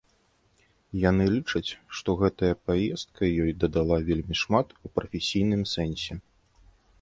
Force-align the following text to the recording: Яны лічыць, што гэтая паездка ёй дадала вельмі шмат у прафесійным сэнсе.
Яны 1.09 1.25
лічыць, 1.33 1.75
што 1.99 2.15
гэтая 2.21 2.49
паездка 2.69 3.29
ёй 3.45 3.51
дадала 3.65 4.01
вельмі 4.09 4.35
шмат 4.41 4.67
у 4.85 4.93
прафесійным 4.97 5.63
сэнсе. 5.75 6.13